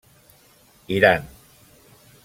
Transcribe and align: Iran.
Iran. 0.95 1.29